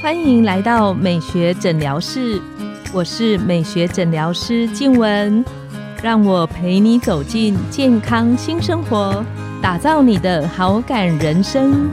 [0.00, 2.40] 欢迎来到美学诊疗室，
[2.92, 5.44] 我是美学诊疗师静文，
[6.02, 9.24] 让我陪你走进健康新生活，
[9.60, 11.90] 打造你的好感人生。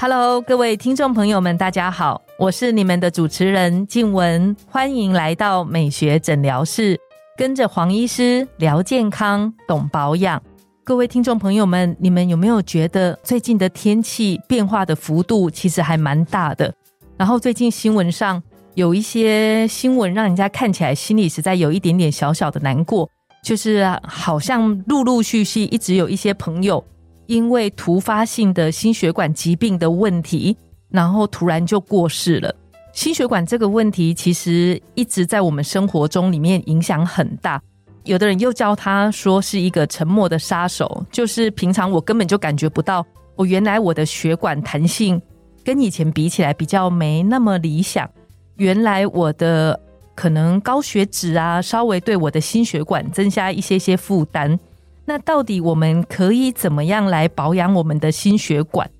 [0.00, 6.98] Hello，各位听众朋友们，大家好，我是你们的主持人静文，欢迎来到美学诊疗室，
[7.36, 10.42] 跟着黄医师聊健康，懂保养。
[10.88, 16.74] 各位听众朋友们，你们有没有觉得最近的天气变化的幅度其实还蛮大的？
[17.18, 18.42] 然后最近新闻上
[18.72, 23.06] 有一些新闻，让人家看起来心里实在有一点点小小的难过，
[23.44, 26.82] 就是好像陆陆续续一直有一些朋友
[27.26, 30.56] 因为突发性的心血管疾病的问题，
[30.88, 32.54] 然后突然就过世了。
[32.94, 37.60] 心血管这个问题其实一直在我们生活中里面影响很大。
[38.04, 43.04] 有的人又叫他说是一个沉默的杀手，就是平常我根本就感觉不到，
[43.36, 45.20] 我原来我的血管弹性
[45.62, 48.08] 跟以前比起来比较没那么理想，
[48.56, 49.78] 原来我的
[50.14, 54.58] 可能高血脂啊，稍微对我的心血管增加一些些负担。
[55.04, 58.90] 那到底我们可以怎么样来保养我们的心血管，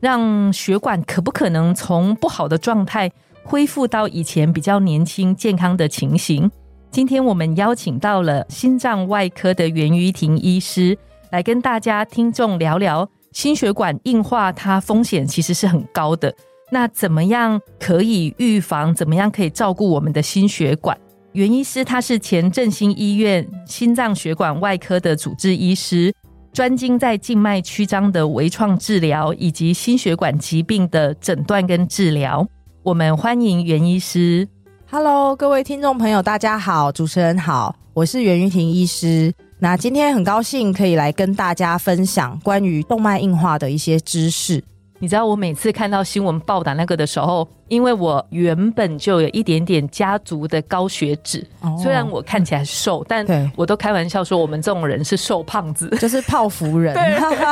[0.00, 3.10] 让血管可不可能从不好的状态
[3.42, 6.50] 恢复到以前比较年轻健康的情形？
[6.90, 10.96] 今天我们邀请到了心脏外科的袁于婷医师，
[11.30, 16.34] 来跟大家听众聊聊心血管硬化，它风险其实是很高的。
[16.70, 18.94] 那怎么样可以预防？
[18.94, 20.98] 怎么样可以照顾我们的心血管？
[21.32, 26.12] 袁医师他是前振兴医院心脏血管外科的主治医师，
[26.52, 32.46] 专精在静脉曲张的微创治疗以及心血管疾病的诊断跟治疗。
[32.82, 34.48] 我们欢迎袁医师。
[34.90, 39.30] Hello，各位听众朋友，大家好，主持人好，我是袁玉婷医师。
[39.58, 44.64] 那今天很高兴可以来跟大家分享关于动脉硬化的一些知识。
[44.98, 51.46] 你知道我每次看到新闻报道那个的时候，因为我原本就有一点点家族的高血脂，
[51.82, 53.26] 虽然我看起来瘦，但
[53.56, 56.94] 我都开玩笑说我们这种人是瘦胖子，就是泡芙人。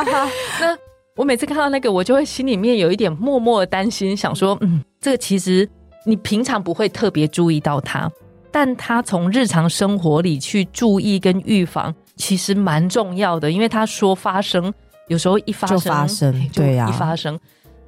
[0.59, 0.75] 那
[1.15, 5.69] 我每次看到那个，我就会心里面有一点默默的担心，想说，嗯，这个其实。
[6.07, 8.09] 你平常不会特别注意到它，
[8.49, 13.51] 但它从日常生活里去注意跟预防，其实蛮重要的。
[13.51, 14.73] 因为他说发生，
[15.09, 17.37] 有时候一发生就，发生，对呀，一发生。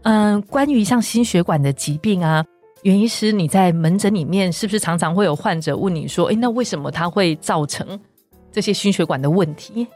[0.01, 2.43] 嗯，关于像心血管的疾病啊，
[2.83, 7.97] 袁医师，你在门诊里面是不是常常会有患者问你说：“哎，那为什么它会造成
[8.51, 9.87] 这些心血管的问题？”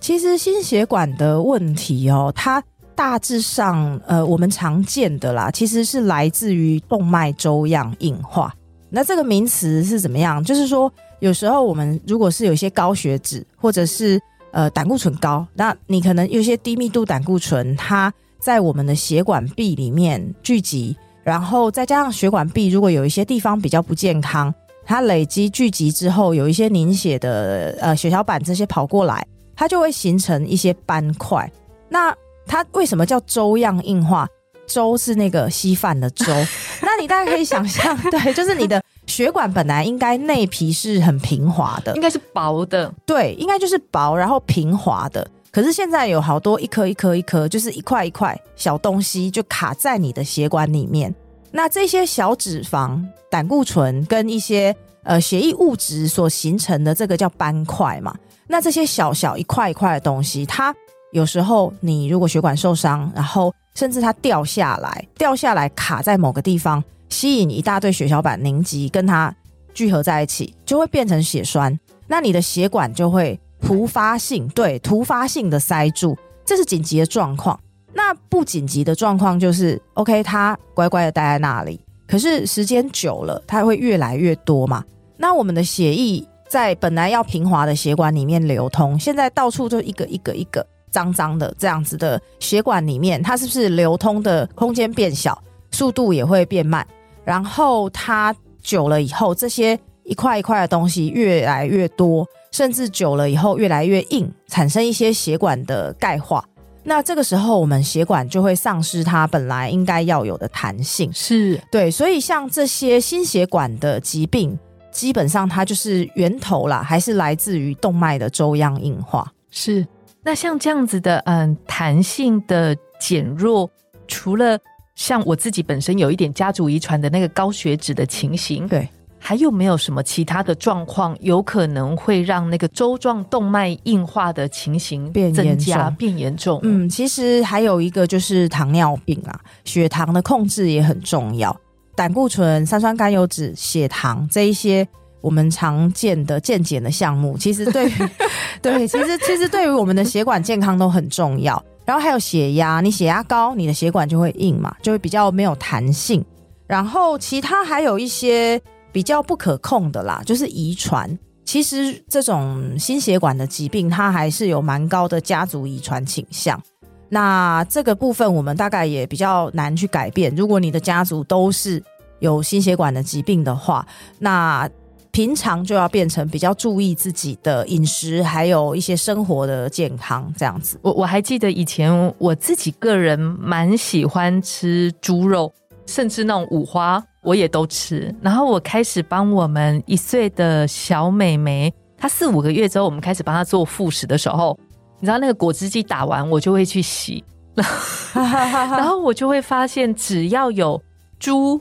[0.00, 2.64] 其实心血管的问题哦，它。
[2.98, 8.52] 大致上，呃，我们常见的啦，其实是来自于动脉粥样硬化。
[8.90, 10.42] 那这个名词是怎么样？
[10.42, 14.20] 就是说，有时候我们如果是有一些高血脂，或者是
[14.50, 24.52] 呃胆固醇高，那你可能有些低密度胆固醇，它在我们的血管壁里面聚集，然后再加上血管壁如果有一些地方比较不健康，
[24.84, 31.48] 它累积聚集之后，有一些凝血的呃血小板这些跑过来，它就会形成一些斑块。
[31.88, 32.12] 那
[32.48, 34.26] 它为什么叫粥样硬化？
[34.66, 36.26] 粥是那个稀饭的粥，
[36.82, 45.26] 那你大概可以想象， 对，就是你的血管本来应该内皮是很平滑的，应该是薄的，对，应该就是薄然后平滑的。
[45.50, 51.14] 可是现在有好多一颗一颗一颗，就是一块一块小东西就卡在你的血管里面。
[51.50, 58.14] 那这些小脂肪、胆固醇跟一些呃血液物质所形成的这个叫斑块嘛？
[58.46, 60.74] 那这些小小一块一块的东西，它
[61.12, 69.34] 有时候你如果血管受伤，然后甚至它掉下来，掉下来卡在某个地方，吸引一大堆血小板凝集，跟它
[69.72, 71.78] 聚合在一起，就会变成血栓。
[72.06, 77.58] 那你的血管就会突发性对突发性的塞住，这是紧急的状况。
[77.94, 81.80] 那不紧急的状况就是 OK，它乖乖的待在那里。
[82.06, 84.84] 可是时间久了，它会越来越多嘛？
[85.16, 90.66] 那我们的血液在本来要平滑的血管里面流通，现在到处就一个一个一个。
[90.90, 95.40] 脏脏的这样子的血管里面，它是不是流通的空间变小，
[95.70, 96.86] 速度也会变慢？
[97.24, 106.44] 然后它久了以后，这些一块一块的东西越来越多，甚至久了以后越来越硬，产生一些血管的钙化。
[106.84, 111.12] 那这个时候，我们血管就会丧失它本来应该要有的弹性。
[111.12, 114.58] 是对，所以像这些心血管的疾病，
[114.90, 119.30] 基本上它就是源头啦，还是来自于动脉的粥样硬化。
[119.50, 119.86] 是。
[120.28, 123.70] 那像这样子的，嗯，弹性的减弱，
[124.06, 124.58] 除了
[124.94, 128.86] 像我自己本身有一点家族遗传的那个高血脂的情形，对，
[129.18, 136.60] 还有没有什么其他的状况，有可能会让那个周状动脉硬化的情形变增加、严重变严重？
[136.62, 141.58] 嗯，其实还有一个就是糖尿病啊，血糖的控制也很重要。
[141.96, 144.86] 胆固醇、三酸甘油脂、血糖这一些
[145.20, 147.92] 我们常见的健检的项目，其实对于
[148.62, 151.62] 对，其实其实对于我们的血管健康都很重要。
[151.84, 156.24] 然后还有血压，你血压高，你的血管就会硬嘛，就会比较没有弹性。
[156.66, 158.60] 然后其他还有一些
[158.92, 161.18] 比较不可控的啦，就是遗传。
[161.46, 166.60] 其实这种心血管的疾病，它还是有蛮高的家族遗传倾向。
[167.08, 170.30] 那这个部分我们大概也比较难去改变。
[170.36, 171.82] 如果你的家族都是
[172.18, 173.86] 有心血管的疾病的话，
[174.18, 174.68] 那
[175.10, 180.78] 平常就要变成比较注意自己的饮食，还有一些生活的健康这样子。
[180.82, 185.52] 我我还记得以前我自己个人蛮喜欢吃猪肉，
[185.86, 188.14] 甚至那种五花我也都吃。
[188.20, 194.56] 然后我开始帮我们一岁的小美眉，她四五个月之后，我们开始帮她做副食的时候，
[195.00, 197.24] 你知道那个果汁机打完，我就会去洗，
[198.14, 200.80] 然后我就会发现，只要有
[201.18, 201.60] 猪。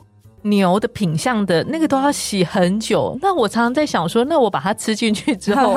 [0.50, 5.74] 牛的品相的那个都要洗很久，那我常常在想说，那我把它吃进去之后，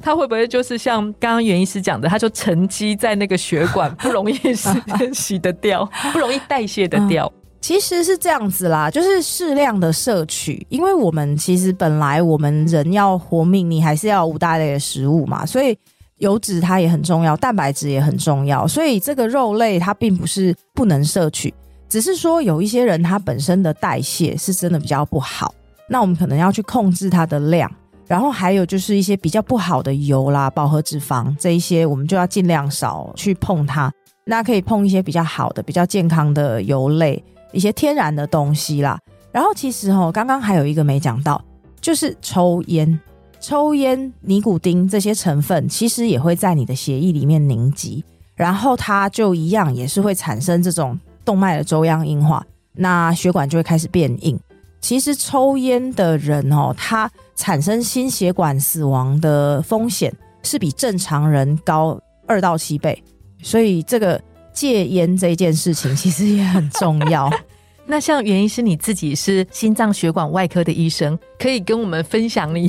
[0.00, 4.68] 它会不会就是像刚刚袁医师讲的，它就沉积在那个血管，不容易洗
[5.12, 7.30] 洗得掉，不容易代谢得掉？
[7.60, 15.74] 其实是这样子啦，就是适量的摄取，因为我们其实本来我们人要活命，你还是要五大类的食物嘛，所以
[16.18, 21.54] 油脂它也很重要，蛋白质也很重要，所以这个肉类它并不是不能摄取。
[21.88, 25.54] 只是说有一些人他本身的代谢是真的比较不好，
[25.88, 27.70] 那我们可能要去控制它的量，
[28.06, 33.92] 然后还有就是一些比较不好的油啦、饱和脂肪这一些，我们就要尽量少去碰它。
[34.24, 37.22] 那可以碰一些比较好的、比较健康的油类，
[37.52, 38.98] 一些天然的东西啦。
[39.30, 41.40] 然后其实哦，刚刚还有一个没讲到，
[41.80, 42.98] 就是抽烟，
[43.38, 48.02] 抽烟尼古丁这些成分其实也会在你的血液里面凝集，
[48.34, 50.98] 然后它就一样也是会产生这种。
[51.24, 52.44] 动脉的粥样硬化，
[52.74, 54.38] 那血管就会开始变硬。
[54.80, 63.02] 其实抽烟的人哦，他产生心血管死亡的风险是比正常人高二到七倍。
[63.42, 64.20] 所以这个
[64.52, 67.30] 戒烟这件事情 其实也很重要。
[67.86, 72.68] 那像原因是你自己是心脏血管外科的医生，可以跟我们分享你一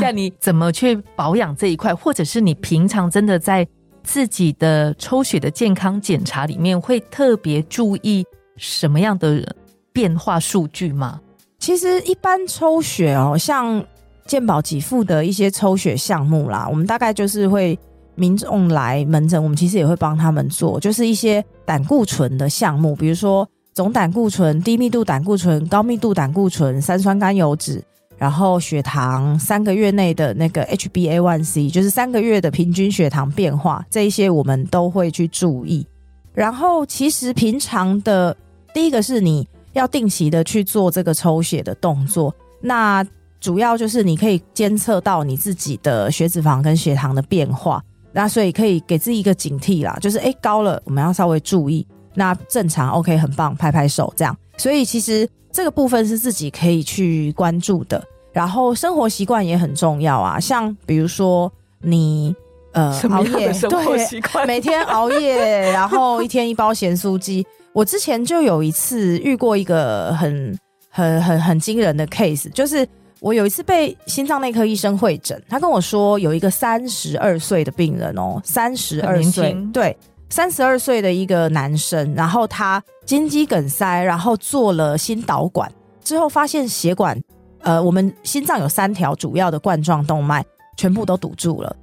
[0.00, 3.66] 下 你怎么去保养这一块，或者是你平常真的在。
[4.04, 8.24] 自己的抽血的健康检查里面会特别注意
[8.56, 9.56] 什么样的
[9.92, 11.20] 变化数据吗？
[11.58, 13.82] 其实一般抽血哦，像
[14.26, 17.76] 健保给付的一些抽血项目啦，我们大概就是会
[18.14, 27.82] 民众来门诊，我们其实也会帮他们做，就是一些胆固醇的项目，比如说总胆固醇、低密度胆固醇、高密度胆固醇、三酸甘油脂。
[28.24, 35.86] 然后血糖三个月内的那个 HbA1c，就是三个月的平均血糖变化，这一些我们都会去注意。
[36.32, 38.34] 然后其实平常的
[38.72, 43.04] 第一个是你要定期的去做这个抽血的动作，那
[43.38, 47.78] 主要就是你可以监测到你自己的血脂肪跟血糖的变化，
[48.10, 51.86] 那所以可以给自己一个警惕啦，就是诶高了，我们要稍微注意。
[52.14, 54.34] 那正常 OK 很棒，拍拍手这样。
[54.56, 55.28] 所以其实。
[55.56, 58.04] 这个部分是自己可以去关注的，
[58.34, 60.38] 然后生活习惯也很重要啊。
[60.38, 61.50] 像比如说
[61.80, 62.36] 你
[62.72, 67.46] 呃熬夜，对，每天熬夜， 然后一天一包咸酥鸡。
[67.72, 70.58] 我之前就有一次遇过一个很
[70.90, 72.86] 很很很惊人的 case，就是
[73.20, 79.96] 我有一次被心脏内科医生会诊，他跟我说有一个三十二岁的病人哦，三十二岁，对。
[80.30, 85.70] 三十二岁的一个男生，然后他心肌梗塞，然后做了心导管
[86.02, 87.16] 之后，发现血管，
[87.64, 90.44] 呃，我们心脏有三条主要的冠状动脉
[90.76, 91.74] 全部都堵住了。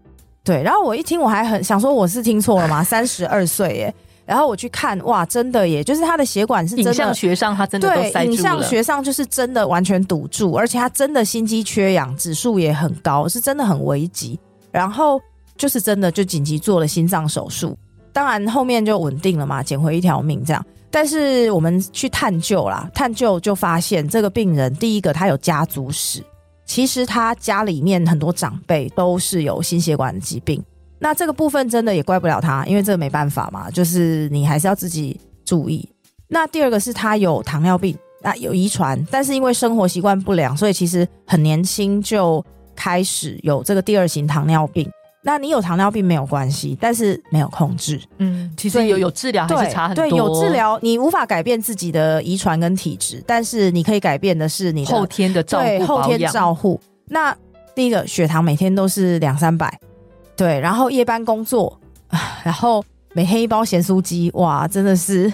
[0.43, 2.83] 对，然后我一听，我还很想说我是听错了吗？
[2.83, 3.93] 三十二岁耶，
[4.25, 14.39] 然后我去看，哇，真的耶，就是他的血管是真的，影像学上他真的对，影像学上就是真的完全堵住，而且他真的心肌缺氧指数也很高，是真的很危急，
[14.71, 15.21] 然后
[15.55, 17.77] 就是真的就紧急做了心脏手术。
[18.11, 20.65] 当然后面就稳定了嘛，捡回一条命这样。
[20.91, 26.21] 但是我们去探究啦，探究就发现这个病人，第一个他有家族史，
[26.65, 30.61] 其实他家里面很多长辈都是有心血管疾病。
[30.99, 35.87] 那这个部分真的也怪不了他，因为这个没办法嘛，就是你还是要自己注意。
[36.27, 42.45] 那第二个是他有糖尿病，那有遗传，但是因为生活习惯不良，所以其实很年轻就
[42.75, 44.87] 开始有这个第二型糖尿病。
[45.23, 48.01] 那你有糖尿病没有关系，但是没有控制。
[48.17, 50.03] 嗯，其实有有治疗还是差很多。
[50.03, 56.81] 对，有治疗，你无法改变自己的遗传跟体质，但是你可以改变的是你后天的照顾后天照护。
[57.05, 57.35] 那
[57.75, 59.79] 第一个血糖每天都是两三百，
[60.35, 61.79] 对，然后夜班工作，
[62.43, 65.31] 然后每天一包咸酥鸡，哇，真的是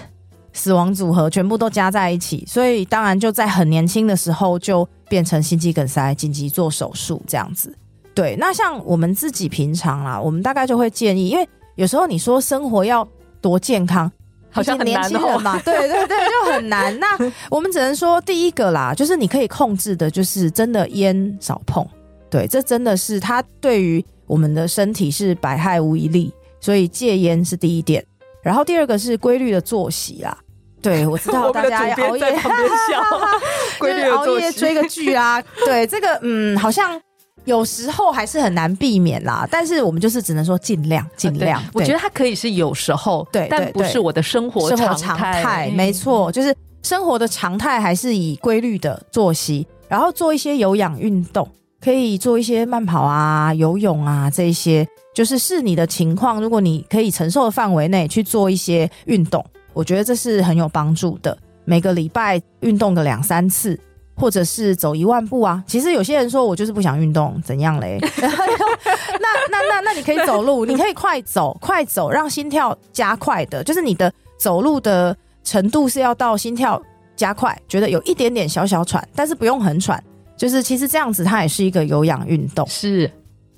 [0.52, 7.74] 死亡组合，全部都加在一起，所以当然就在很年轻的时候就变成心肌梗塞，紧急做手术这样子。
[8.18, 13.06] 对，那像我们自己平常啦，我们大概就会建议，因为有时候你说生活要
[13.40, 14.10] 多健康，
[14.50, 16.98] 好像年轻人嘛，对对对，就很难。
[16.98, 17.06] 那
[17.48, 21.86] 我们只能说第一个啦，就是你可以控制的，就是真的烟少碰。
[22.28, 28.04] 对，这真的是它对于我们的身体是百害无一利，所以戒烟是第一点。
[28.42, 30.36] 然后第二个是规律的作息啦。
[30.82, 32.34] 对，我知道大家熬夜，
[33.78, 35.40] 规律熬夜追个剧啊。
[35.64, 37.00] 对，这个嗯，好像。
[37.48, 41.62] 有时候还是很难避免啦，但是我们就是只能说尽量尽量。
[41.72, 45.72] 我觉得它可以是有时候，对，但不是我的生活生活常态。
[45.74, 51.48] 没错，就是生活的常态还是以规律的作息，然后做一些有氧运动，
[51.80, 61.36] 可以做一些慢跑啊、游泳啊这一些，就是视你的情况，如果你可以承受的范围内去做一些运动，我觉得这是很有帮助的。
[61.64, 63.80] 每个礼拜运动个两三次。
[64.18, 67.98] 或者是走一万步啊，其实有些人说我就是不想运动，怎样嘞？
[68.18, 76.82] 那那那那你可以走路，你可以快走，快走，让心跳加快的，就是你的走路的程度是要到心跳
[77.14, 80.02] 加快，觉得有一点点小小喘，但是不用很喘，
[80.36, 82.66] 就是其实这样子它也是一个有氧运动。
[82.66, 83.10] 是，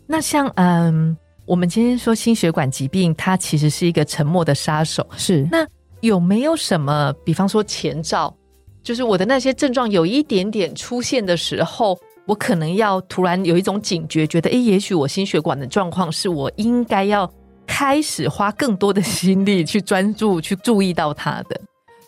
[0.07, 5.07] 那像嗯，我们今天说心血管疾病，它其实是一个沉默的杀手。
[5.17, 5.67] 是，那
[6.01, 8.35] 有没有什么，比方说前兆？
[8.83, 17.31] 就是我的那些症状有一点点出现的时候，我可能要突然有一种警觉，觉得哎，也许我心血管的状况是我应该要
[17.67, 21.61] 开始花更多的心力去专注去注意到它的。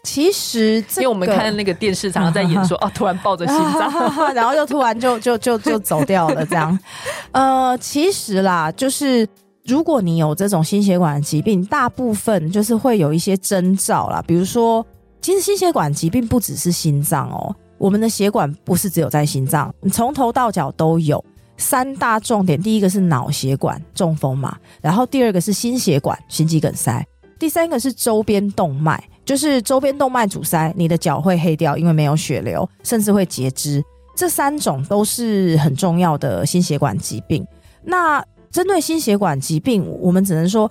[0.02, 3.92] 其实，因为我们看那个电视常常在演说啊，突然抱着心脏，
[4.34, 6.76] 然后就突然就就就就走掉了这样。
[7.32, 9.28] 呃，其实啦，就是
[9.64, 14.84] 如果你有这种心血管疾病，大部分就是会有一些征兆啦，比如说。
[15.22, 21.24] 其实心血管疾病不只是心脏哦，我们的血管不是只有在心脏，从头到脚都有
[21.56, 22.60] 三大重点。
[22.60, 27.06] 第一个是脑血管中风嘛，然后第二个是心血管心肌梗塞，
[27.38, 33.80] 第三个是周边动脉，就是周边动脉阻塞，你的脚会黑掉，因为没有血流，甚至会截肢。
[34.16, 37.46] 这三种都是很重要的心血管疾病。
[37.84, 40.68] 那针对心血管疾病，我们只能说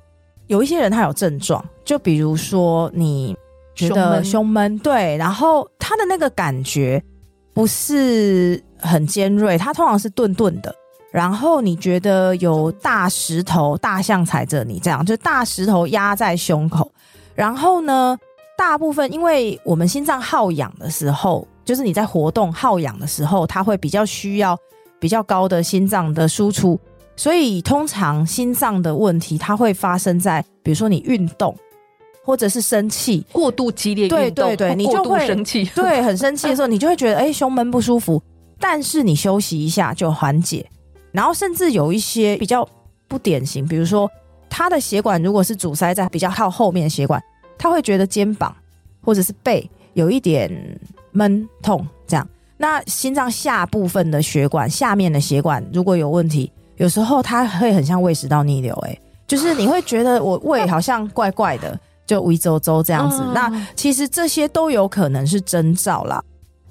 [0.48, 3.34] 有一些人他有症状，就比如说你。
[3.73, 7.03] 觉得胸闷，对，然后他的那个感觉
[7.53, 10.73] 不是很尖锐，他通常是钝钝的。
[11.11, 16.89] 然后你觉得有大石头、大象踩着你，这样就大石头压在胸口。
[17.35, 18.17] 然后呢，
[18.57, 24.57] 大部分因为我们心脏耗氧的时候，就是你在活动耗氧的时候，它会比较需要
[24.99, 26.79] 比较高的心脏的输出，
[27.17, 31.53] 所以通常心脏的问题它会发生在，比如说你运动。
[32.23, 38.21] 或者是生气过度激烈，对对对，你就会生气，对，很生气的时候，你就会觉得哎胸闷不舒服，
[38.59, 40.65] 但是你休息一下就缓解。
[41.11, 42.67] 然后甚至有一些比较
[43.07, 44.09] 不典型，比如说
[44.49, 47.21] 他的血管如果是阻塞在比较靠后面的血管，
[47.57, 48.55] 他会觉得肩膀
[49.03, 50.49] 或者是背有一点
[51.11, 52.27] 闷痛，这样。
[52.55, 58.97] 那心脏下部分的血管下面的血管如果有问题，有时候它会很像胃食道逆流，哎，
[59.27, 61.77] 就是你会觉得我胃好像怪怪的。
[62.11, 66.21] 就微周周这样子，那其实这些都有可能是征兆啦。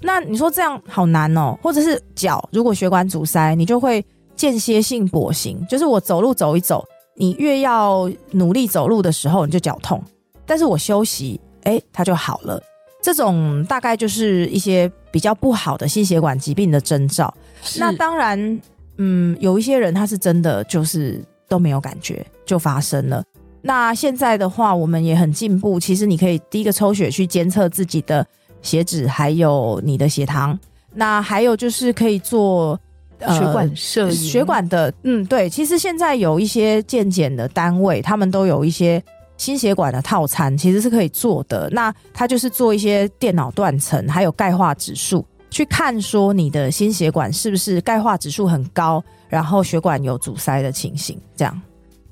[0.03, 4.05] 那你说这样好难哦，或者是脚如果血管阻塞，你就会
[4.37, 6.85] 间歇性跛行，就是我走路走一走，
[7.17, 10.03] 你越要努力走路的时候，你就脚痛，
[10.45, 12.63] 但是我休息，哎，它就好了。
[13.01, 17.33] 这种大概就是一些比较不好的心血管疾病的征兆。
[17.79, 18.61] 那当然，
[18.99, 23.25] 嗯，有一些人他是真的就是都没有感觉就发生了。
[23.63, 25.79] 那现在的话，我们也很进步。
[25.79, 28.27] 其实你可以第一个抽血去监测自己的
[28.63, 30.59] 血脂，还有你的血糖。
[30.95, 32.79] 那还有就是可以做
[33.21, 35.49] 血管摄血管的，嗯，对。
[35.49, 39.03] 其实现在有一些健检的单位，他们都有一些
[39.37, 41.69] 心血管的套餐，其实是可以做的。
[41.71, 51.63] 那它就是做一些电脑断层，还有钙化指数，去看说你的心血管是不是钙化指数很高，然后血管有阻塞的情形，这样。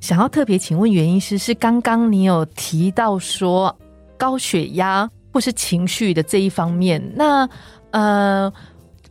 [0.00, 3.76] 想要特别请问原因是是刚刚你有提到说
[4.16, 7.48] 高血压或是情绪的这一方面，那
[7.90, 8.52] 呃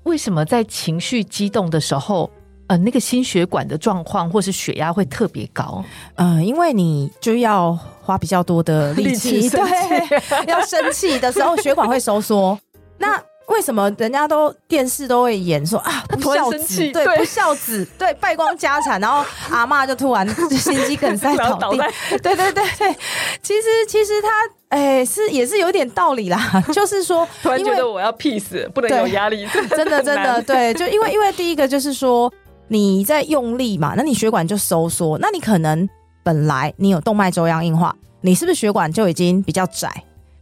[0.04, 2.30] 为什么在情绪激动的时候
[2.68, 5.84] 呃那个心血管的状况或是血压会特别高？
[6.16, 9.60] 呃，因为你就要花比较多的力 力气对，
[10.48, 12.58] 要生气的时候血管会收缩。
[12.98, 17.18] 那为什么人家都电视都会演说啊，不孝子，对对。
[17.18, 21.78] 不孝子， 对败光家产，然后阿嬷就突然心肌梗塞 倒地，
[22.22, 22.96] 对对对对，
[23.42, 24.30] 其实其实他
[24.70, 26.38] 哎、是也是有点道理啦，
[26.74, 32.32] 就是说突然觉得我要 peace，不能有压力，真的真的对，就因为因为第一个就是说
[32.68, 35.88] 你在用力嘛，那你血管就收缩，那你可能
[36.22, 39.90] 本来你有动脉粥样硬化，你是不是血管就已经比较窄？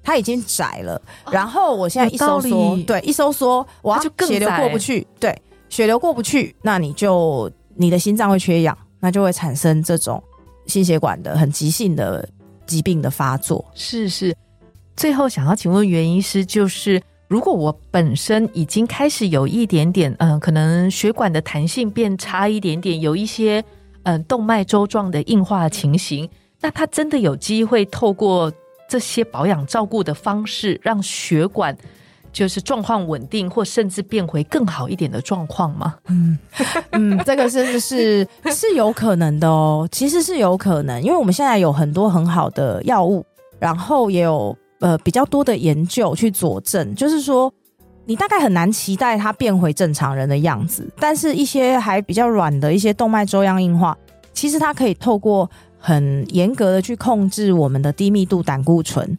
[0.05, 10.23] 它已经窄了，然后我现在一收缩，对，一收缩，哇它就，更血流窄过不去，对，血流过不去，那你就你的心脏会缺氧，那就会产生这种
[10.67, 12.29] 心血管的很急性的
[12.67, 13.65] 疾病的发作。
[13.73, 14.35] 是是。
[14.95, 23.61] 最后想要请问袁医师，就是如果我本身已经开始有一点点，嗯、可能血管的弹性变差一点点，有一些
[24.03, 26.29] 嗯、动脉粥状的硬化情形，
[26.61, 28.51] 那它真的有机会透过
[28.87, 31.75] 这些保养照顾的方式，让血管
[32.31, 35.95] 就是状况稳定，或甚至变回更好一点的状况吗？
[36.91, 43.25] 嗯， 这个是是是有可能的哦，其实是有可能，因为我们现在有很多很好的药物，
[43.57, 47.51] 然后也有呃比较多的研究去佐证，就是说
[48.05, 53.97] 你大概很难期待它变回正常人的样子，但是一些还比较软的一些动脉粥样硬化，
[54.33, 55.49] 其实它可以透过
[55.85, 59.15] 很严格的去控制我们的低密度胆固醇，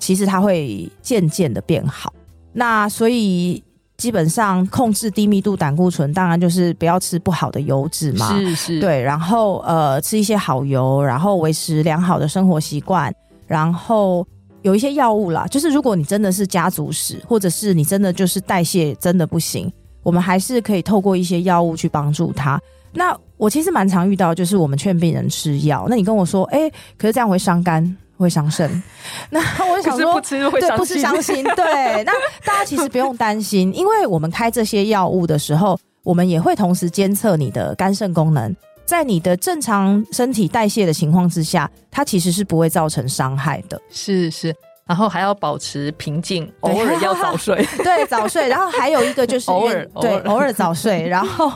[0.00, 2.12] 其实它会渐渐的变好。
[2.52, 3.62] 那所以
[3.96, 13.14] 基本上控制低密度胆固醇，当然就是不要吃不好的油脂嘛，是是，对，然后呃吃一些好油，然后维持良好的生活习惯，
[13.46, 14.26] 然后
[14.62, 19.72] 有一些药物啦，就是如果你真的是家族史，或者是你真的就是代谢真的不行，
[20.02, 22.60] 我们还是可以透过一些药物去帮助他。
[22.92, 28.82] 那我其实蛮常遇到，就是我们劝病人吃药，那你跟我说，哎，可是这样会伤肝，会伤肾，
[29.30, 29.40] 那
[29.70, 30.20] 我就想说不。
[30.20, 31.44] 吃会对，不是伤心伤心。
[31.54, 32.12] 对， 那
[32.44, 38.54] 大家其实不用担心，因为我们开这些药物的时候，我们也会同时监测你的肝肾功能，
[38.84, 43.80] 在你的正常身体代谢的情况之下，它其实是不会造成伤害的。
[43.90, 44.54] 是是，
[44.86, 47.64] 然后还要保持平静，偶尔要早睡。
[47.84, 51.52] 对，早睡，然后还有一个就是偶尔原对偶尔早睡，然后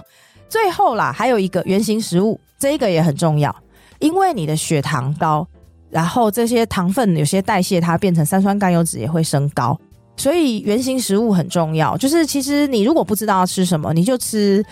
[0.53, 3.55] 最后啦，还有一个原型食物，这一个也很重要，
[4.01, 5.49] 因为你的血糖高，
[5.89, 9.81] 然后这些糖分有些代谢它变成三酸甘油脂也会升高，
[10.15, 11.97] 所以原型食物很重要。
[11.97, 14.63] 就是其实你如果不知道要吃什么，你就吃。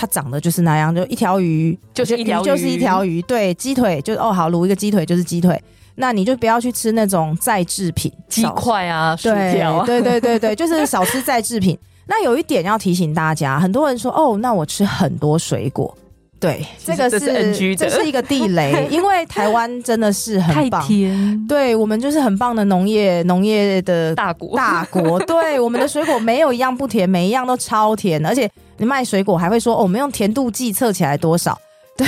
[0.00, 3.20] 它长得就是那样，就一条鱼就是一条鱼就是一条鱼。
[3.22, 5.60] 对，鸡腿就哦好，卤一个鸡腿就是鸡腿。
[5.96, 11.76] 那你就不要去吃那种再制品，鸡少块啊，薯对条啊，对对对对，就是少吃再制品。
[12.08, 15.94] 那有一点要提醒大家，很多人说哦，那我吃很多水果。
[16.40, 25.18] 对，这个这是这是一个地雷， 因为台湾真的是很太棒，甜，对我们就是很棒的农业农业的大国大国。
[25.26, 31.58] 对，我们的水果没有一样不甜，每一样都超甜，而且你卖水果还会说哦，我们用甜度计测起来多少。
[31.96, 32.06] 对，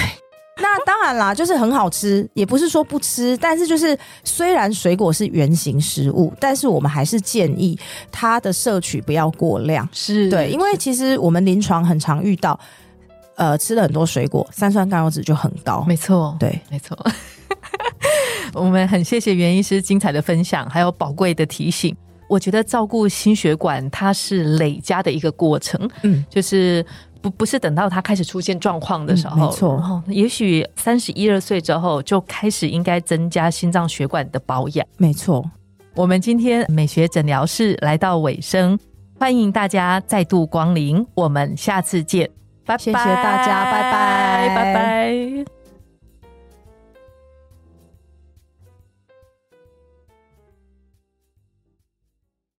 [0.61, 7.79] 那当然啦，就是很好吃，也不是说不吃，但是就是虽然水果是原型食物，但是我们还是建议
[8.13, 9.89] 它的摄取不要过量。
[9.93, 12.59] 是对，因为其实我们临床很常遇到，
[13.37, 15.85] 呃，吃了很多水果，三酸甘油脂就很高。
[15.89, 16.97] 没错，对，没错。
[18.53, 21.97] 我们很谢谢袁医师精彩的分享，还有宝贵的提醒。
[22.31, 26.85] 我觉得照顾心血管，它是累加的一个过程，嗯，就是
[27.21, 34.87] 不不是等到它开始出现状况的时候，嗯没错然后也许三十一二岁之后就开始应该增加心脏血管的保养。
[34.97, 35.45] 没错。
[35.97, 38.79] 我们今天美学诊疗室来到尾声，
[39.19, 42.31] 欢迎大家再度光临，我们下次见，
[42.65, 45.60] 拜拜，谢谢大家拜拜拜拜。